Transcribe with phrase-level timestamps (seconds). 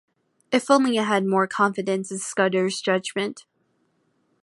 [0.51, 3.45] If only I had more confidence in Scudder’s judgement.